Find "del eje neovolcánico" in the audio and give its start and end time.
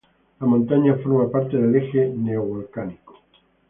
1.57-3.17